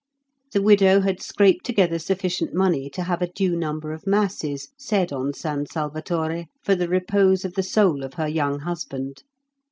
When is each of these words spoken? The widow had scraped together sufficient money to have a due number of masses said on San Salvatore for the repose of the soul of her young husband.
The 0.53 0.63
widow 0.63 1.01
had 1.01 1.21
scraped 1.21 1.63
together 1.63 1.99
sufficient 1.99 2.55
money 2.55 2.89
to 2.89 3.03
have 3.03 3.21
a 3.21 3.27
due 3.31 3.55
number 3.55 3.91
of 3.93 4.07
masses 4.07 4.69
said 4.75 5.13
on 5.13 5.31
San 5.31 5.67
Salvatore 5.67 6.45
for 6.63 6.73
the 6.73 6.89
repose 6.89 7.45
of 7.45 7.53
the 7.53 7.61
soul 7.61 8.03
of 8.03 8.15
her 8.15 8.27
young 8.27 8.61
husband. 8.61 9.21